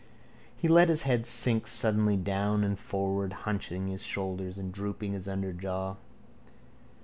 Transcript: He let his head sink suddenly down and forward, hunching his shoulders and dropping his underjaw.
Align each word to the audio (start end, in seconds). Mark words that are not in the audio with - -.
He 0.57 0.67
let 0.67 0.89
his 0.89 1.03
head 1.03 1.27
sink 1.27 1.67
suddenly 1.67 2.17
down 2.17 2.63
and 2.63 2.79
forward, 2.79 3.33
hunching 3.45 3.85
his 3.87 4.01
shoulders 4.03 4.57
and 4.57 4.71
dropping 4.73 5.13
his 5.13 5.27
underjaw. 5.27 5.95